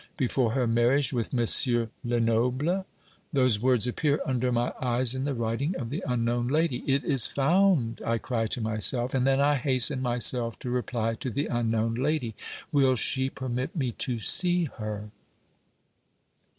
Before 0.17 0.53
her 0.53 0.65
marriage 0.65 1.13
with 1.13 1.31
M. 1.31 1.45
Lenoble! 2.03 2.87
Those 3.31 3.59
words 3.59 3.85
appear 3.85 4.19
under 4.25 4.51
my 4.51 4.73
eyes 4.81 5.13
in 5.13 5.25
the 5.25 5.35
writing 5.35 5.75
of 5.77 5.91
the 5.91 6.03
unknown 6.07 6.47
lady. 6.47 6.77
"It 6.91 7.03
is 7.05 7.27
found!" 7.27 8.01
I 8.03 8.17
cry 8.17 8.47
to 8.47 8.61
myself; 8.61 9.13
and 9.13 9.27
then 9.27 9.39
I 9.39 9.57
hasten 9.57 10.01
myself 10.01 10.57
to 10.57 10.71
reply 10.71 11.13
to 11.19 11.29
the 11.29 11.45
unknown 11.45 11.93
lady. 11.93 12.33
Will 12.71 12.95
she 12.95 13.29
permit 13.29 13.75
me 13.75 13.91
to 13.91 14.19
see 14.19 14.63
her? 14.79 15.11